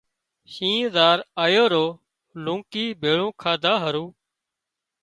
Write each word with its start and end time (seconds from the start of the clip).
شينهن 0.53 0.89
زار 0.95 1.17
آيو 1.43 1.65
رو 1.73 1.85
لونڪي 2.43 2.85
ڀيۯو 3.01 3.27
کاڌا 3.41 3.73
هارو 3.83 4.05